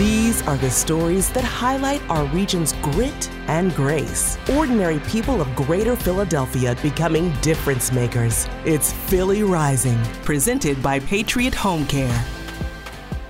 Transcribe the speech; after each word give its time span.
These 0.00 0.40
are 0.46 0.56
the 0.56 0.70
stories 0.70 1.28
that 1.32 1.44
highlight 1.44 2.00
our 2.08 2.24
region's 2.28 2.72
grit 2.80 3.30
and 3.48 3.74
grace. 3.74 4.38
Ordinary 4.56 4.98
people 5.00 5.42
of 5.42 5.54
greater 5.54 5.94
Philadelphia 5.94 6.74
becoming 6.80 7.30
difference 7.42 7.92
makers. 7.92 8.48
It's 8.64 8.94
Philly 8.94 9.42
Rising, 9.42 10.02
presented 10.24 10.82
by 10.82 11.00
Patriot 11.00 11.54
Home 11.54 11.86
Care. 11.86 12.24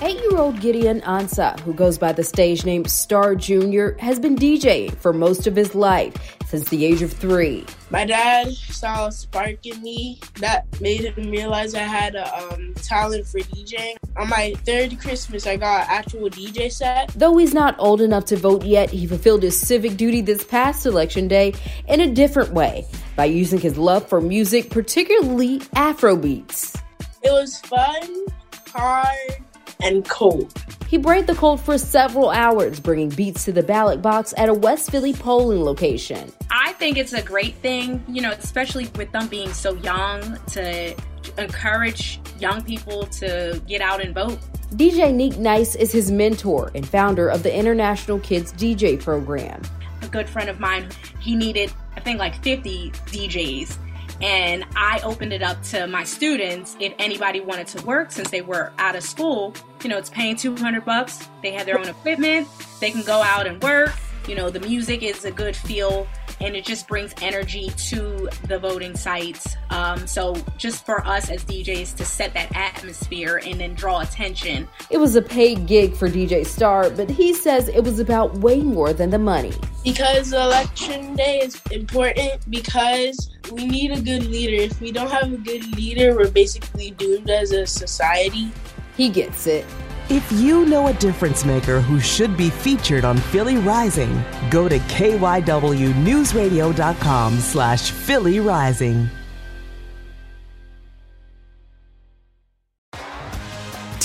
Eight 0.00 0.20
year 0.20 0.36
old 0.36 0.60
Gideon 0.60 1.00
Ansa, 1.00 1.58
who 1.60 1.74
goes 1.74 1.98
by 1.98 2.12
the 2.12 2.22
stage 2.22 2.64
name 2.64 2.84
Star 2.84 3.34
Jr., 3.34 3.98
has 3.98 4.20
been 4.20 4.36
DJing 4.36 4.96
for 4.96 5.12
most 5.12 5.48
of 5.48 5.56
his 5.56 5.74
life 5.74 6.14
since 6.46 6.68
the 6.68 6.84
age 6.84 7.02
of 7.02 7.12
three. 7.12 7.66
My 7.90 8.04
dad 8.04 8.52
saw 8.52 9.08
a 9.08 9.12
spark 9.12 9.66
in 9.66 9.82
me 9.82 10.20
that 10.36 10.66
made 10.80 11.00
him 11.00 11.30
realize 11.32 11.74
I 11.74 11.80
had 11.80 12.14
a 12.14 12.32
um, 12.38 12.74
talent 12.74 13.26
for 13.26 13.40
DJing. 13.40 13.96
On 14.16 14.28
my 14.28 14.54
third 14.64 15.00
Christmas, 15.00 15.48
I 15.48 15.56
got 15.56 15.82
an 15.82 15.86
actual 15.90 16.30
DJ 16.30 16.70
set. 16.70 17.08
Though 17.16 17.36
he's 17.36 17.52
not 17.52 17.74
old 17.80 18.00
enough 18.00 18.26
to 18.26 18.36
vote 18.36 18.64
yet, 18.64 18.90
he 18.90 19.04
fulfilled 19.04 19.42
his 19.42 19.58
civic 19.58 19.96
duty 19.96 20.20
this 20.20 20.44
past 20.44 20.86
election 20.86 21.26
day 21.26 21.54
in 21.88 22.00
a 22.00 22.06
different 22.06 22.52
way 22.52 22.86
by 23.16 23.24
using 23.24 23.58
his 23.58 23.76
love 23.76 24.08
for 24.08 24.20
music, 24.20 24.70
particularly 24.70 25.60
Afro 25.74 26.14
beats. 26.14 26.76
It 27.24 27.32
was 27.32 27.58
fun, 27.62 28.26
hard, 28.68 29.44
and 29.82 30.08
cold. 30.08 30.52
He 30.88 30.96
braved 30.96 31.26
the 31.26 31.34
cold 31.34 31.60
for 31.60 31.76
several 31.76 32.30
hours, 32.30 32.80
bringing 32.80 33.10
beats 33.10 33.44
to 33.44 33.52
the 33.52 33.62
ballot 33.62 34.00
box 34.00 34.32
at 34.36 34.48
a 34.48 34.54
West 34.54 34.90
Philly 34.90 35.12
polling 35.12 35.62
location. 35.62 36.32
I 36.50 36.72
think 36.74 36.96
it's 36.96 37.12
a 37.12 37.22
great 37.22 37.54
thing, 37.56 38.02
you 38.08 38.22
know, 38.22 38.30
especially 38.30 38.88
with 38.96 39.12
them 39.12 39.28
being 39.28 39.52
so 39.52 39.74
young, 39.74 40.38
to 40.52 40.94
encourage 41.36 42.20
young 42.38 42.62
people 42.62 43.04
to 43.06 43.60
get 43.66 43.80
out 43.82 44.02
and 44.02 44.14
vote. 44.14 44.38
DJ 44.72 45.14
Neek 45.14 45.38
Nice 45.38 45.74
is 45.74 45.92
his 45.92 46.10
mentor 46.10 46.70
and 46.74 46.86
founder 46.86 47.28
of 47.28 47.42
the 47.42 47.54
International 47.54 48.18
Kids 48.20 48.52
DJ 48.54 49.00
program. 49.00 49.60
A 50.02 50.08
good 50.08 50.28
friend 50.28 50.48
of 50.48 50.60
mine, 50.60 50.88
he 51.20 51.36
needed, 51.36 51.72
I 51.96 52.00
think, 52.00 52.18
like 52.18 52.42
50 52.42 52.90
DJs 52.90 53.76
and 54.20 54.64
I 54.74 55.00
opened 55.04 55.32
it 55.32 55.42
up 55.42 55.62
to 55.64 55.86
my 55.86 56.04
students 56.04 56.76
if 56.80 56.92
anybody 56.98 57.40
wanted 57.40 57.68
to 57.68 57.84
work 57.84 58.10
since 58.10 58.30
they 58.30 58.40
were 58.40 58.72
out 58.78 58.96
of 58.96 59.02
school. 59.02 59.54
You 59.82 59.90
know, 59.90 59.98
it's 59.98 60.10
paying 60.10 60.36
200 60.36 60.84
bucks. 60.84 61.28
They 61.42 61.52
have 61.52 61.66
their 61.66 61.78
own 61.78 61.88
equipment. 61.88 62.48
They 62.80 62.90
can 62.90 63.02
go 63.02 63.22
out 63.22 63.46
and 63.46 63.62
work. 63.62 63.92
You 64.28 64.34
know, 64.34 64.50
the 64.50 64.60
music 64.60 65.02
is 65.02 65.24
a 65.24 65.30
good 65.30 65.56
feel 65.56 66.06
and 66.40 66.54
it 66.54 66.64
just 66.64 66.86
brings 66.86 67.14
energy 67.22 67.70
to 67.88 68.28
the 68.46 68.58
voting 68.58 68.94
sites. 68.94 69.56
Um, 69.70 70.06
so, 70.06 70.36
just 70.58 70.84
for 70.84 71.04
us 71.06 71.30
as 71.30 71.44
DJs 71.46 71.96
to 71.96 72.04
set 72.04 72.34
that 72.34 72.54
atmosphere 72.54 73.40
and 73.44 73.58
then 73.58 73.72
draw 73.72 74.00
attention. 74.00 74.68
It 74.90 74.98
was 74.98 75.16
a 75.16 75.22
paid 75.22 75.66
gig 75.66 75.96
for 75.96 76.08
DJ 76.08 76.46
Star, 76.46 76.90
but 76.90 77.08
he 77.08 77.32
says 77.32 77.68
it 77.68 77.82
was 77.82 78.00
about 78.00 78.36
way 78.38 78.60
more 78.60 78.92
than 78.92 79.08
the 79.08 79.18
money. 79.18 79.54
Because 79.82 80.34
election 80.34 81.16
day 81.16 81.40
is 81.40 81.60
important 81.70 82.48
because 82.50 83.30
we 83.50 83.66
need 83.66 83.92
a 83.92 84.00
good 84.00 84.26
leader. 84.26 84.62
If 84.62 84.78
we 84.80 84.92
don't 84.92 85.10
have 85.10 85.32
a 85.32 85.38
good 85.38 85.74
leader, 85.74 86.14
we're 86.14 86.30
basically 86.30 86.90
doomed 86.90 87.30
as 87.30 87.52
a 87.52 87.66
society. 87.66 88.52
He 88.94 89.08
gets 89.08 89.46
it. 89.46 89.64
If 90.10 90.32
you 90.32 90.64
know 90.64 90.88
a 90.88 90.94
difference 90.94 91.44
maker 91.44 91.82
who 91.82 92.00
should 92.00 92.34
be 92.34 92.48
featured 92.48 93.04
on 93.04 93.18
Philly 93.18 93.58
Rising, 93.58 94.24
go 94.48 94.66
to 94.66 94.78
kywnewsradio.com 94.78 97.38
slash 97.40 97.90
Philly 97.90 98.40
Rising. 98.40 99.10